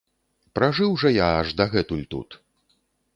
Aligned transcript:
Пражыў 0.59 0.95
жа 1.01 1.11
я 1.15 1.27
аж 1.41 1.53
дагэтуль 1.59 2.01
тут. 2.15 2.29